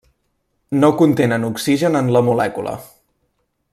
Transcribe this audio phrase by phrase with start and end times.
[0.83, 2.75] No contenen oxigen en la molècula.